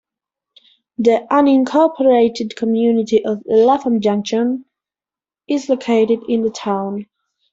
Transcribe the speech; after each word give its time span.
The 0.97 1.27
unincorporated 1.29 2.55
community 2.55 3.23
of 3.23 3.43
Lapham 3.45 4.01
Junction 4.01 4.65
is 5.47 5.69
located 5.69 6.21
in 6.27 6.41
the 6.41 6.49
town. 6.49 7.05